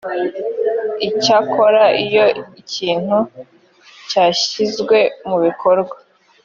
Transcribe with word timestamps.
icyakora 1.07 1.83
iyo 2.05 2.25
ikintu 2.61 3.17
cyashyizwe 4.09 4.97
mu 5.27 5.37
bikorwa 5.45 5.95